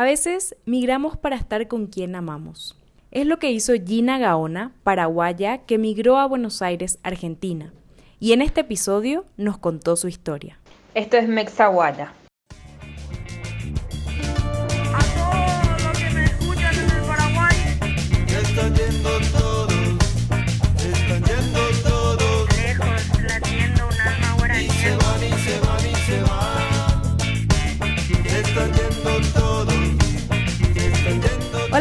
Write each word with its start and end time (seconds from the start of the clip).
A 0.00 0.04
veces 0.04 0.56
migramos 0.64 1.18
para 1.18 1.36
estar 1.36 1.68
con 1.68 1.86
quien 1.86 2.14
amamos. 2.14 2.74
Es 3.10 3.26
lo 3.26 3.38
que 3.38 3.50
hizo 3.50 3.74
Gina 3.74 4.18
Gaona, 4.18 4.72
paraguaya, 4.82 5.58
que 5.58 5.76
migró 5.76 6.16
a 6.16 6.26
Buenos 6.26 6.62
Aires, 6.62 6.98
Argentina. 7.02 7.74
Y 8.18 8.32
en 8.32 8.40
este 8.40 8.62
episodio 8.62 9.26
nos 9.36 9.58
contó 9.58 9.96
su 9.96 10.08
historia. 10.08 10.58
Esto 10.94 11.18
es 11.18 11.28
Mexaguaya. 11.28 12.14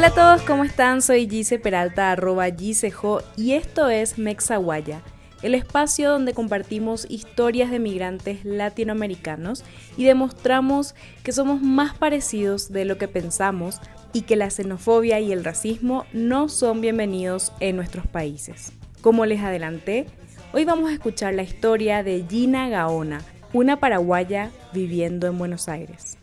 A 0.10 0.16
todos, 0.16 0.42
¿cómo 0.42 0.64
están? 0.64 1.04
Soy 1.04 1.30
Gise 1.30 1.60
Peralta, 1.60 2.12
arroba 2.12 2.50
Gisejo, 2.50 3.22
y 3.38 3.54
esto 3.54 3.90
es 3.90 4.18
Mexaguaya, 4.18 5.04
el 5.44 5.54
espacio 5.54 6.10
donde 6.10 6.34
compartimos 6.34 7.06
historias 7.12 7.70
de 7.70 7.78
migrantes 7.78 8.44
latinoamericanos 8.44 9.64
y 9.98 10.06
demostramos 10.06 10.96
que 11.22 11.32
somos 11.32 11.62
más 11.62 11.96
parecidos 11.96 12.72
de 12.72 12.86
lo 12.86 12.98
que 12.98 13.08
pensamos 13.08 13.82
y 14.12 14.22
que 14.22 14.36
la 14.36 14.50
xenofobia 14.50 15.20
y 15.20 15.32
el 15.32 15.44
racismo 15.44 16.06
no 16.12 16.50
son 16.50 16.82
bienvenidos 16.82 17.52
en 17.60 17.76
nuestros 17.76 18.08
países. 18.08 18.72
Como 19.02 19.28
les 19.28 19.42
adelanté, 19.42 20.08
hoy 20.54 20.66
vamos 20.66 20.90
a 20.90 20.94
escuchar 20.94 21.36
la 21.36 21.44
historia 21.44 22.02
de 22.02 22.26
Gina 22.28 22.68
Gaona, 22.68 23.22
una 23.54 23.80
paraguaya 23.80 24.50
viviendo 24.74 25.28
en 25.28 25.38
Buenos 25.38 25.70
Aires. 25.70 26.18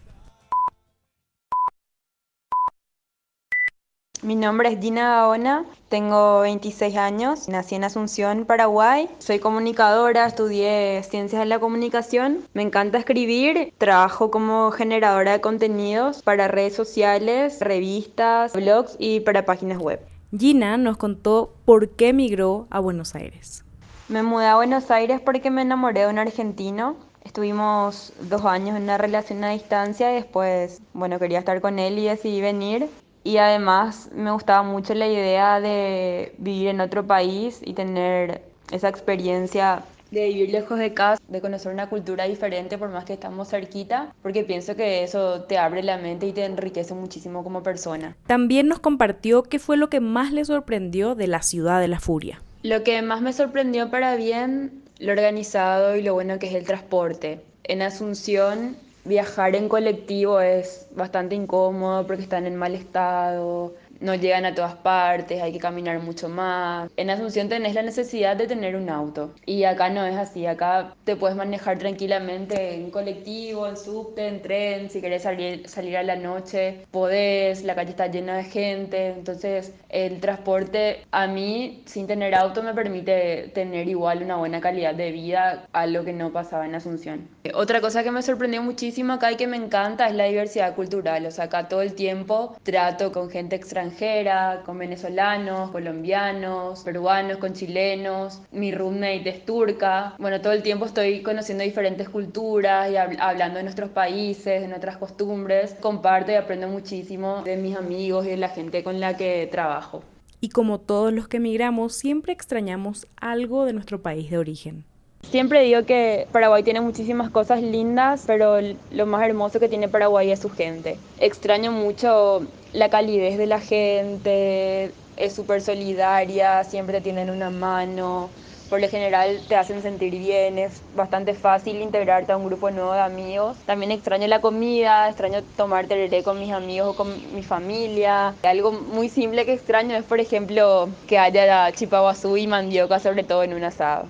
Mi 4.27 4.35
nombre 4.35 4.73
es 4.73 4.81
Gina 4.81 5.21
Gaona, 5.21 5.65
tengo 5.89 6.41
26 6.41 6.97
años, 6.97 7.49
nací 7.49 7.77
en 7.77 7.85
Asunción, 7.85 8.45
Paraguay. 8.45 9.09
Soy 9.21 9.39
comunicadora, 9.39 10.27
estudié 10.27 11.01
ciencias 11.05 11.39
de 11.43 11.47
la 11.47 11.61
comunicación. 11.61 12.41
Me 12.53 12.63
encanta 12.63 12.99
escribir, 12.99 13.73
trabajo 13.79 14.33
como 14.33 14.73
generadora 14.73 15.31
de 15.31 15.41
contenidos 15.41 16.23
para 16.23 16.49
redes 16.49 16.75
sociales, 16.75 17.59
revistas, 17.61 18.53
blogs 18.53 18.97
y 18.99 19.21
para 19.21 19.45
páginas 19.45 19.79
web. 19.79 20.01
Gina 20.37 20.77
nos 20.77 20.97
contó 20.97 21.55
por 21.65 21.91
qué 21.91 22.09
emigró 22.09 22.67
a 22.71 22.81
Buenos 22.81 23.15
Aires. 23.15 23.65
Me 24.09 24.25
mudé 24.25 24.47
a 24.47 24.57
Buenos 24.57 24.91
Aires 24.91 25.21
porque 25.25 25.53
me 25.53 25.63
enamoré 25.63 26.01
de 26.01 26.09
un 26.09 26.19
argentino. 26.19 26.97
Estuvimos 27.23 28.13
dos 28.23 28.45
años 28.45 28.77
en 28.77 28.83
una 28.83 28.99
relación 28.99 29.45
a 29.45 29.51
distancia 29.51 30.11
y 30.11 30.17
después, 30.17 30.83
bueno, 30.95 31.21
quería 31.21 31.39
estar 31.39 31.61
con 31.61 31.79
él 31.79 32.01
y 32.01 32.07
decidí 32.07 32.41
venir 32.41 32.89
y 33.27 33.39
además 33.39 34.09
me 34.15 34.31
gustaba 34.31 34.63
mucho 34.63 34.95
la 34.95 35.09
idea 35.09 35.61
de 35.61 36.33
vivir 36.39 36.69
en 36.69 36.81
otro 36.81 37.05
país 37.05 37.61
y 37.65 37.75
tener 37.75 38.43
esa 38.71 38.89
experiencia 38.89 39.83
de 40.13 40.29
vivir 40.29 40.51
lejos 40.51 40.79
de 40.79 40.95
casa, 40.95 41.21
de 41.27 41.41
conocer 41.41 41.73
una 41.73 41.89
cultura 41.89 42.23
diferente 42.29 42.79
por 42.79 42.89
más 42.89 43.05
que 43.05 43.15
estamos 43.15 43.49
cerquita, 43.49 44.15
porque 44.23 44.45
pienso 44.45 44.77
que 44.77 45.03
eso 45.03 45.43
te 45.43 45.59
abre 45.59 45.83
la 45.83 45.99
mente 45.99 46.29
y 46.29 46.33
te 46.33 46.45
enriquece 46.45 46.95
muchísimo 46.95 47.43
como 47.43 47.65
persona. 47.65 48.17
También 48.29 48.69
nos 48.69 48.79
compartió 48.79 49.43
qué 49.43 49.59
fue 49.59 49.77
lo 49.77 49.91
que 49.91 49.99
más 49.99 50.31
le 50.31 50.45
sorprendió 50.45 51.17
de 51.17 51.27
la 51.27 51.43
ciudad 51.43 51.81
de 51.81 51.89
la 51.89 51.99
furia. 51.99 52.41
Lo 52.63 52.85
que 52.85 53.03
más 53.03 53.23
me 53.23 53.33
sorprendió 53.33 53.91
para 53.91 54.15
bien, 54.15 54.85
lo 55.01 55.11
organizado 55.11 55.97
y 55.97 56.03
lo 56.03 56.15
bueno 56.15 56.39
que 56.39 56.47
es 56.47 56.55
el 56.55 56.65
transporte. 56.65 57.41
En 57.65 57.83
Asunción 57.83 58.77
viajar 59.07 59.55
en 59.55 59.69
colectivo 59.69 60.41
es 60.41 60.89
bastante 60.95 61.35
incómodo 61.35 62.07
porque 62.07 62.23
están 62.23 62.47
en 62.47 62.57
mal 62.57 62.75
estado, 62.75 63.75
no 64.01 64.15
llegan 64.15 64.45
a 64.45 64.55
todas 64.55 64.75
partes, 64.75 65.43
hay 65.43 65.53
que 65.53 65.59
caminar 65.59 66.01
mucho 66.01 66.29
más. 66.29 66.91
En 66.97 67.11
Asunción 67.11 67.49
tenés 67.49 67.75
la 67.75 67.83
necesidad 67.83 68.37
de 68.37 68.47
tener 68.47 68.77
un 68.77 68.91
auto 68.91 69.35
y 69.45 69.65
acá 69.65 69.89
no 69.89 70.05
es 70.05 70.17
así, 70.17 70.47
acá 70.47 70.95
te 71.05 71.17
puedes 71.17 71.37
manejar 71.37 71.79
tranquilamente 71.79 72.75
en 72.75 72.91
colectivo, 72.91 73.67
en 73.67 73.77
subte, 73.77 74.27
en 74.27 74.43
tren, 74.43 74.91
si 74.91 75.01
querés 75.01 75.23
salir, 75.23 75.69
salir 75.69 75.97
a 75.97 76.03
la 76.03 76.17
noche, 76.17 76.87
podés, 76.91 77.65
la 77.65 77.75
calle 77.75 77.91
está 77.91 78.09
llena 78.09 78.37
de 78.37 78.45
gente, 78.45 79.09
entonces 79.09 79.73
el 79.89 80.21
transporte 80.21 81.05
a 81.11 81.27
mí 81.27 81.83
sin 81.87 82.07
tener 82.07 82.35
auto 82.35 82.63
me 82.63 82.75
permite 82.75 83.51
tener 83.55 83.89
igual 83.89 84.23
una 84.23 84.37
buena 84.37 84.61
calidad 84.61 84.95
de 84.95 85.13
vida 85.13 85.67
a 85.73 85.87
lo 85.87 86.05
que 86.05 86.13
no 86.13 86.33
pasaba 86.33 86.67
en 86.67 86.75
Asunción. 86.75 87.29
Otra 87.55 87.81
cosa 87.81 88.03
que 88.03 88.11
me 88.11 88.23
sorprendió 88.23 88.63
muchísimo 88.63 89.15
acá 89.15 89.33
y 89.33 89.37
que 89.37 89.47
me 89.47 89.57
encanta 89.57 90.09
es 90.09 90.15
la 90.15 90.25
diversidad 90.25 90.75
cultural, 90.75 91.27
o 91.27 91.31
sea, 91.31 91.45
acá 91.45 91.69
todo 91.69 91.83
el 91.83 91.95
tiempo 91.95 92.57
trato 92.63 93.13
con 93.13 93.31
gente 93.31 93.57
extranjera 93.57 93.86
extranjera, 93.87 94.63
con 94.65 94.79
venezolanos, 94.79 95.71
colombianos, 95.71 96.81
peruanos, 96.81 97.39
con 97.39 97.53
chilenos. 97.53 98.41
Mi 98.53 98.73
roommate 98.73 99.29
es 99.29 99.45
turca. 99.45 100.15
Bueno, 100.19 100.41
todo 100.41 100.53
el 100.53 100.63
tiempo 100.63 100.87
estoy 100.87 101.23
conociendo 101.23 101.65
diferentes 101.65 102.09
culturas 102.09 102.91
y 102.91 102.97
hablando 102.97 103.59
de 103.59 103.63
nuestros 103.63 103.91
países, 103.91 104.61
de 104.61 104.69
nuestras 104.69 104.97
costumbres. 104.97 105.77
Comparto 105.81 106.33
y 106.33 106.35
aprendo 106.35 106.69
muchísimo 106.69 107.43
de 107.43 107.57
mis 107.57 107.77
amigos 107.77 108.27
y 108.27 108.31
de 108.31 108.37
la 108.37 108.49
gente 108.49 108.83
con 108.83 109.01
la 109.01 109.17
que 109.17 109.49
trabajo. 109.51 110.03
Y 110.41 110.51
como 110.51 110.79
todos 110.79 111.13
los 111.13 111.29
que 111.29 111.39
emigramos, 111.39 111.95
siempre 111.95 112.33
extrañamos 112.33 113.07
algo 113.17 113.65
de 113.65 113.73
nuestro 113.73 114.03
país 114.03 114.31
de 114.31 114.39
origen. 114.39 114.85
Siempre 115.31 115.63
digo 115.63 115.85
que 115.85 116.29
Paraguay 116.31 116.63
tiene 116.63 116.81
muchísimas 116.81 117.31
cosas 117.31 117.61
lindas, 117.61 118.25
pero 118.27 118.59
lo 118.93 119.07
más 119.07 119.27
hermoso 119.27 119.59
que 119.59 119.69
tiene 119.69 119.89
Paraguay 119.89 120.31
es 120.31 120.39
su 120.39 120.51
gente. 120.51 120.99
Extraño 121.19 121.73
mucho 121.73 122.47
la 122.73 122.89
calidez 122.91 123.39
de 123.39 123.47
la 123.47 123.61
gente, 123.61 124.93
es 125.17 125.33
súper 125.33 125.63
solidaria, 125.63 126.65
siempre 126.65 126.99
te 126.99 127.03
tienen 127.03 127.31
una 127.31 127.51
mano, 127.51 128.29
por 128.69 128.81
lo 128.81 128.89
general 128.89 129.41
te 129.49 129.55
hacen 129.55 129.81
sentir 129.81 130.19
bien, 130.19 130.59
es 130.59 130.83
bastante 130.97 131.35
fácil 131.35 131.81
integrarte 131.81 132.33
a 132.33 132.37
un 132.37 132.47
grupo 132.47 132.71
nuevo 132.71 132.93
de 132.93 133.01
amigos. 133.01 133.57
También 133.65 133.93
extraño 133.93 134.27
la 134.27 134.41
comida, 134.41 135.09
extraño 135.09 135.43
tomar 135.57 135.87
tereré 135.87 136.23
con 136.23 136.41
mis 136.41 136.53
amigos 136.53 136.89
o 136.89 136.97
con 136.97 137.35
mi 137.35 137.43
familia. 137.43 138.35
Algo 138.43 138.73
muy 138.73 139.09
simple 139.09 139.47
que 139.47 139.53
extraño 139.53 139.97
es, 139.97 140.05
por 140.05 140.21
ejemplo, 140.21 140.89
que 141.07 141.19
haya 141.19 141.71
chipaguazú 141.73 142.37
y 142.37 142.47
mandioca, 142.47 142.99
sobre 142.99 143.23
todo 143.23 143.45
en 143.45 143.55
un 143.55 143.65
asado. 143.65 144.07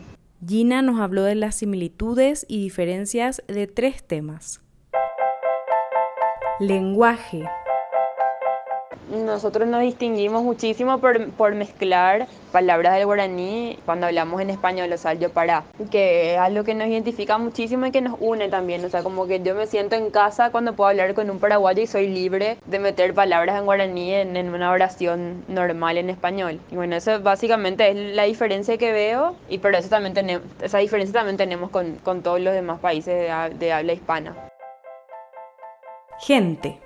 Gina 0.46 0.80
nos 0.80 1.00
habló 1.00 1.22
de 1.24 1.34
las 1.34 1.56
similitudes 1.56 2.46
y 2.48 2.62
diferencias 2.62 3.42
de 3.48 3.66
tres 3.66 4.04
temas. 4.04 4.60
Lenguaje. 6.60 7.42
Nosotros 9.10 9.68
nos 9.68 9.82
distinguimos 9.82 10.42
muchísimo 10.42 10.98
por, 10.98 11.30
por, 11.30 11.54
mezclar 11.54 12.26
palabras 12.50 12.94
del 12.94 13.06
guaraní 13.06 13.78
cuando 13.84 14.06
hablamos 14.06 14.40
en 14.40 14.50
español, 14.50 14.92
o 14.92 14.98
sea, 14.98 15.14
yo 15.14 15.30
para, 15.30 15.62
que 15.92 16.34
es 16.34 16.40
algo 16.40 16.64
que 16.64 16.74
nos 16.74 16.88
identifica 16.88 17.38
muchísimo 17.38 17.86
y 17.86 17.92
que 17.92 18.00
nos 18.00 18.16
une 18.18 18.48
también, 18.48 18.84
o 18.84 18.88
sea, 18.88 19.04
como 19.04 19.28
que 19.28 19.40
yo 19.40 19.54
me 19.54 19.66
siento 19.66 19.94
en 19.94 20.10
casa 20.10 20.50
cuando 20.50 20.72
puedo 20.72 20.90
hablar 20.90 21.14
con 21.14 21.30
un 21.30 21.38
paraguayo 21.38 21.82
y 21.82 21.86
soy 21.86 22.08
libre 22.08 22.56
de 22.66 22.78
meter 22.80 23.14
palabras 23.14 23.58
en 23.58 23.64
guaraní 23.64 24.12
en, 24.12 24.36
en 24.36 24.52
una 24.52 24.72
oración 24.72 25.44
normal 25.46 25.98
en 25.98 26.10
español. 26.10 26.58
Y 26.72 26.74
bueno, 26.74 26.96
eso 26.96 27.20
básicamente 27.20 27.90
es 27.90 28.16
la 28.16 28.24
diferencia 28.24 28.76
que 28.76 28.90
veo 28.90 29.36
y 29.48 29.58
por 29.58 29.74
eso 29.76 29.88
también 29.88 30.14
tenemos, 30.14 30.44
esa 30.62 30.78
diferencia 30.78 31.12
también 31.12 31.36
tenemos 31.36 31.70
con, 31.70 31.96
con 31.96 32.22
todos 32.22 32.40
los 32.40 32.54
demás 32.54 32.80
países 32.80 33.14
de, 33.14 33.54
de 33.56 33.72
habla 33.72 33.92
hispana. 33.92 34.34
Gente 36.18 36.80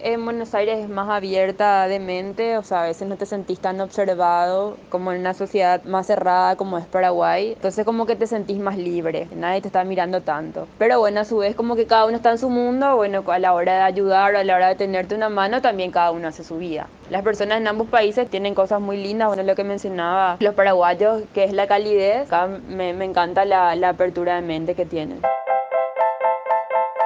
en 0.00 0.24
Buenos 0.24 0.54
Aires 0.54 0.78
es 0.80 0.88
más 0.88 1.08
abierta 1.08 1.86
de 1.88 1.98
mente, 1.98 2.58
o 2.58 2.62
sea, 2.62 2.82
a 2.82 2.86
veces 2.86 3.08
no 3.08 3.16
te 3.16 3.26
sentís 3.26 3.60
tan 3.60 3.80
observado 3.80 4.76
como 4.90 5.12
en 5.12 5.20
una 5.20 5.34
sociedad 5.34 5.82
más 5.84 6.06
cerrada 6.06 6.56
como 6.56 6.78
es 6.78 6.86
Paraguay. 6.86 7.52
Entonces 7.52 7.84
como 7.84 8.06
que 8.06 8.16
te 8.16 8.26
sentís 8.26 8.58
más 8.58 8.76
libre, 8.76 9.28
nadie 9.34 9.60
te 9.60 9.68
está 9.68 9.84
mirando 9.84 10.20
tanto. 10.20 10.66
Pero 10.78 10.98
bueno, 10.98 11.20
a 11.20 11.24
su 11.24 11.38
vez 11.38 11.54
como 11.54 11.76
que 11.76 11.86
cada 11.86 12.06
uno 12.06 12.16
está 12.16 12.30
en 12.30 12.38
su 12.38 12.50
mundo, 12.50 12.96
bueno, 12.96 13.22
a 13.26 13.38
la 13.38 13.54
hora 13.54 13.74
de 13.74 13.82
ayudar 13.82 14.34
o 14.34 14.38
a 14.38 14.44
la 14.44 14.56
hora 14.56 14.68
de 14.68 14.74
tenerte 14.74 15.14
una 15.14 15.28
mano, 15.28 15.62
también 15.62 15.90
cada 15.90 16.10
uno 16.10 16.28
hace 16.28 16.44
su 16.44 16.58
vida. 16.58 16.86
Las 17.10 17.22
personas 17.22 17.58
en 17.58 17.68
ambos 17.68 17.88
países 17.88 18.28
tienen 18.28 18.54
cosas 18.54 18.80
muy 18.80 18.96
lindas, 18.96 19.28
bueno, 19.28 19.42
lo 19.42 19.54
que 19.54 19.64
mencionaba 19.64 20.36
los 20.40 20.54
paraguayos, 20.54 21.22
que 21.34 21.44
es 21.44 21.52
la 21.52 21.66
calidez, 21.66 22.26
acá 22.26 22.46
me, 22.46 22.90
encanta 22.90 23.44
la 23.44 23.88
apertura 23.88 24.36
de 24.36 24.42
mente 24.42 24.74
que 24.74 24.86
tienen. 24.86 25.20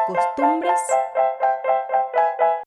Costumbres 0.06 0.78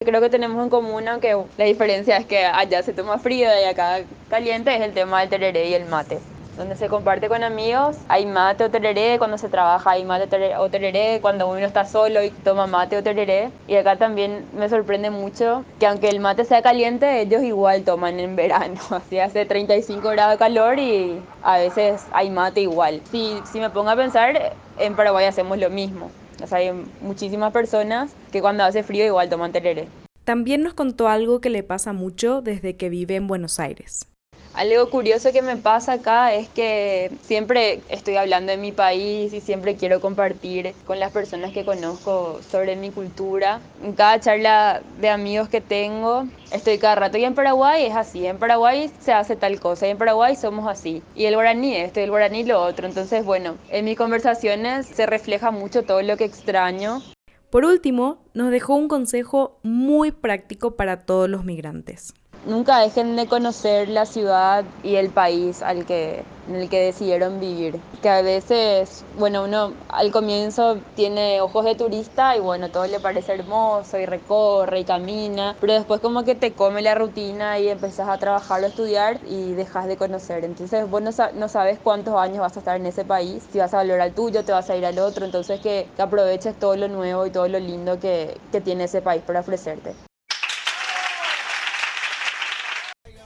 Creo 0.09 0.21
que 0.21 0.31
tenemos 0.31 0.63
en 0.63 0.71
común, 0.71 1.07
aunque 1.07 1.37
la 1.55 1.65
diferencia 1.65 2.17
es 2.17 2.25
que 2.25 2.43
allá 2.43 2.81
se 2.81 2.93
toma 2.93 3.19
frío 3.19 3.47
y 3.61 3.65
acá 3.65 3.99
caliente, 4.27 4.75
es 4.75 4.81
el 4.81 4.91
tema 4.91 5.19
del 5.19 5.29
tereré 5.29 5.69
y 5.69 5.75
el 5.75 5.85
mate. 5.85 6.17
Donde 6.57 6.75
se 6.75 6.89
comparte 6.89 7.29
con 7.29 7.43
amigos, 7.43 7.95
hay 8.07 8.25
mate 8.25 8.63
o 8.63 8.71
tereré, 8.71 9.19
cuando 9.19 9.37
se 9.37 9.49
trabaja 9.49 9.91
hay 9.91 10.05
mate 10.05 10.55
o 10.57 10.69
tereré, 10.71 11.19
cuando 11.21 11.47
uno 11.47 11.59
está 11.59 11.85
solo 11.85 12.23
y 12.23 12.31
toma 12.31 12.65
mate 12.65 12.97
o 12.97 13.03
tereré. 13.03 13.51
Y 13.67 13.75
acá 13.75 13.97
también 13.97 14.45
me 14.57 14.67
sorprende 14.67 15.11
mucho 15.11 15.63
que 15.79 15.85
aunque 15.85 16.09
el 16.09 16.19
mate 16.19 16.43
sea 16.43 16.63
caliente, 16.63 17.21
ellos 17.21 17.43
igual 17.43 17.83
toman 17.83 18.19
en 18.19 18.35
verano. 18.35 18.81
Así 18.89 19.19
hace 19.19 19.45
35 19.45 20.09
grados 20.09 20.33
de 20.33 20.37
calor 20.39 20.79
y 20.79 21.21
a 21.43 21.59
veces 21.59 22.03
hay 22.13 22.31
mate 22.31 22.61
igual. 22.61 23.03
Si, 23.11 23.39
si 23.45 23.59
me 23.59 23.69
pongo 23.69 23.91
a 23.91 23.95
pensar, 23.95 24.55
en 24.79 24.95
Paraguay 24.95 25.25
hacemos 25.25 25.59
lo 25.59 25.69
mismo 25.69 26.09
O 26.41 26.47
sea, 26.47 26.57
hay 26.57 26.71
muchísimas 26.99 27.53
personas 27.53 28.09
que 28.31 28.41
cuando 28.41 28.63
hace 28.63 28.81
frío 28.81 29.05
igual 29.05 29.29
toman 29.29 29.51
tereré. 29.51 29.87
También 30.29 30.61
nos 30.61 30.75
contó 30.75 31.07
algo 31.07 31.41
que 31.41 31.49
le 31.49 31.63
pasa 31.63 31.91
mucho 31.91 32.43
desde 32.43 32.77
que 32.77 32.89
vive 32.89 33.15
en 33.15 33.25
Buenos 33.25 33.59
Aires. 33.59 34.05
Algo 34.53 34.87
curioso 34.91 35.31
que 35.31 35.41
me 35.41 35.57
pasa 35.57 35.93
acá 35.93 36.35
es 36.35 36.47
que 36.49 37.09
siempre 37.23 37.81
estoy 37.89 38.15
hablando 38.15 38.51
de 38.51 38.59
mi 38.59 38.71
país 38.71 39.33
y 39.33 39.41
siempre 39.41 39.75
quiero 39.75 39.99
compartir 40.01 40.75
con 40.85 40.99
las 40.99 41.11
personas 41.11 41.51
que 41.51 41.65
conozco 41.65 42.41
sobre 42.47 42.75
mi 42.75 42.91
cultura. 42.91 43.59
En 43.83 43.93
cada 43.93 44.19
charla 44.19 44.83
de 45.01 45.09
amigos 45.09 45.49
que 45.49 45.61
tengo, 45.61 46.27
estoy 46.51 46.77
cada 46.77 46.93
rato 46.93 47.17
y 47.17 47.23
en 47.23 47.33
Paraguay 47.33 47.87
es 47.87 47.95
así, 47.95 48.27
en 48.27 48.37
Paraguay 48.37 48.91
se 48.99 49.11
hace 49.13 49.35
tal 49.35 49.59
cosa 49.59 49.87
y 49.87 49.89
en 49.89 49.97
Paraguay 49.97 50.35
somos 50.35 50.67
así. 50.67 51.01
Y 51.15 51.25
el 51.25 51.33
guaraní 51.33 51.75
esto 51.75 52.01
el 52.01 52.11
guaraní 52.11 52.43
lo 52.43 52.61
otro. 52.61 52.85
Entonces, 52.85 53.25
bueno, 53.25 53.55
en 53.71 53.83
mis 53.83 53.97
conversaciones 53.97 54.85
se 54.85 55.07
refleja 55.07 55.49
mucho 55.49 55.81
todo 55.81 56.03
lo 56.03 56.17
que 56.17 56.25
extraño. 56.25 57.01
Por 57.49 57.65
último, 57.65 58.23
nos 58.33 58.51
dejó 58.51 58.75
un 58.75 58.87
consejo 58.87 59.59
muy 59.63 60.11
práctico 60.11 60.75
para 60.75 61.05
todos 61.05 61.29
los 61.29 61.45
migrantes 61.45 62.13
nunca 62.45 62.79
dejen 62.79 63.15
de 63.15 63.27
conocer 63.27 63.89
la 63.89 64.05
ciudad 64.05 64.65
y 64.83 64.95
el 64.95 65.09
país 65.09 65.61
al 65.61 65.85
que, 65.85 66.23
en 66.47 66.55
el 66.55 66.69
que 66.69 66.79
decidieron 66.79 67.39
vivir. 67.39 67.79
Que 68.01 68.09
a 68.09 68.21
veces, 68.21 69.03
bueno, 69.17 69.43
uno 69.43 69.73
al 69.89 70.11
comienzo 70.11 70.77
tiene 70.95 71.41
ojos 71.41 71.65
de 71.65 71.75
turista 71.75 72.35
y 72.35 72.39
bueno, 72.39 72.69
todo 72.69 72.87
le 72.87 72.99
parece 72.99 73.33
hermoso 73.33 73.97
y 73.97 74.05
recorre 74.05 74.79
y 74.81 74.85
camina, 74.85 75.55
pero 75.59 75.73
después 75.73 75.99
como 75.99 76.23
que 76.23 76.35
te 76.35 76.53
come 76.53 76.81
la 76.81 76.95
rutina 76.95 77.59
y 77.59 77.69
empezás 77.69 78.09
a 78.09 78.17
trabajar 78.17 78.63
o 78.63 78.67
estudiar 78.67 79.19
y 79.25 79.53
dejas 79.53 79.87
de 79.87 79.97
conocer. 79.97 80.43
Entonces 80.45 80.89
vos 80.89 81.01
no, 81.01 81.47
sabes 81.49 81.79
cuántos 81.79 82.15
años 82.15 82.39
vas 82.39 82.55
a 82.55 82.59
estar 82.59 82.77
en 82.77 82.85
ese 82.85 83.05
país, 83.05 83.43
si 83.51 83.59
vas 83.59 83.73
a 83.73 83.77
valorar 83.77 84.01
al 84.01 84.13
tuyo, 84.13 84.43
te 84.43 84.51
vas 84.51 84.69
a 84.69 84.75
ir 84.75 84.85
al 84.85 84.99
otro, 84.99 85.25
entonces 85.25 85.59
que, 85.59 85.87
aproveches 85.99 86.57
todo 86.57 86.75
lo 86.75 86.87
nuevo 86.87 87.25
y 87.25 87.31
todo 87.31 87.47
lo 87.47 87.59
lindo 87.59 87.99
que, 87.99 88.39
que 88.51 88.61
tiene 88.61 88.85
ese 88.85 89.01
país 89.01 89.21
para 89.21 89.41
ofrecerte. 89.41 89.93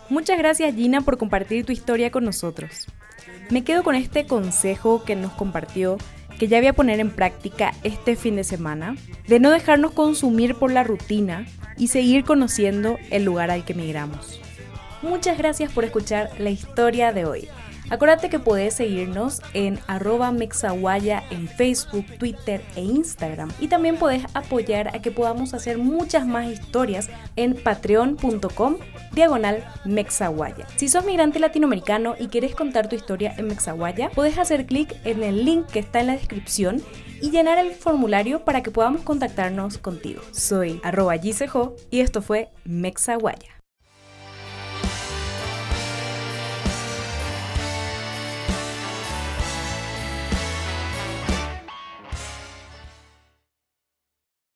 Muchas 0.09 0.37
gracias 0.37 0.75
Gina 0.75 1.01
por 1.01 1.17
compartir 1.17 1.65
tu 1.65 1.71
historia 1.71 2.11
con 2.11 2.25
nosotros. 2.25 2.87
Me 3.49 3.63
quedo 3.63 3.83
con 3.83 3.95
este 3.95 4.25
consejo 4.25 5.03
que 5.03 5.15
nos 5.15 5.31
compartió, 5.33 5.97
que 6.39 6.47
ya 6.47 6.57
voy 6.59 6.67
a 6.67 6.73
poner 6.73 6.99
en 6.99 7.11
práctica 7.11 7.73
este 7.83 8.15
fin 8.15 8.35
de 8.35 8.43
semana, 8.43 8.95
de 9.27 9.39
no 9.39 9.51
dejarnos 9.51 9.91
consumir 9.91 10.55
por 10.55 10.71
la 10.71 10.83
rutina 10.83 11.45
y 11.77 11.87
seguir 11.87 12.23
conociendo 12.23 12.97
el 13.11 13.23
lugar 13.23 13.51
al 13.51 13.65
que 13.65 13.73
migramos. 13.73 14.39
Muchas 15.01 15.37
gracias 15.37 15.71
por 15.71 15.83
escuchar 15.83 16.29
la 16.39 16.49
historia 16.49 17.11
de 17.11 17.25
hoy. 17.25 17.47
Acuérdate 17.89 18.29
que 18.29 18.39
puedes 18.39 18.73
seguirnos 18.73 19.41
en 19.53 19.79
arroba 19.87 20.31
mexaguaya 20.31 21.23
en 21.29 21.47
Facebook, 21.47 22.05
Twitter 22.17 22.61
e 22.75 22.81
Instagram. 22.81 23.51
Y 23.59 23.67
también 23.67 23.97
puedes 23.97 24.23
apoyar 24.33 24.95
a 24.95 25.01
que 25.01 25.11
podamos 25.11 25.53
hacer 25.53 25.77
muchas 25.77 26.25
más 26.25 26.47
historias 26.47 27.09
en 27.35 27.55
patreon.com 27.55 28.77
diagonal 29.13 29.63
mexaguaya. 29.85 30.65
Si 30.75 30.89
sos 30.89 31.05
migrante 31.05 31.39
latinoamericano 31.39 32.15
y 32.19 32.27
quieres 32.27 32.55
contar 32.55 32.89
tu 32.89 32.95
historia 32.95 33.33
en 33.37 33.47
Mexaguaya, 33.47 34.09
puedes 34.09 34.37
hacer 34.37 34.65
clic 34.65 34.95
en 35.05 35.23
el 35.23 35.45
link 35.45 35.67
que 35.67 35.79
está 35.79 35.99
en 35.99 36.07
la 36.07 36.13
descripción 36.13 36.81
y 37.21 37.31
llenar 37.31 37.57
el 37.57 37.73
formulario 37.73 38.43
para 38.43 38.63
que 38.63 38.71
podamos 38.71 39.01
contactarnos 39.01 39.77
contigo. 39.77 40.21
Soy 40.31 40.79
arroba 40.83 41.15
y 41.15 41.99
esto 41.99 42.21
fue 42.21 42.49
Mexaguaya. 42.65 43.62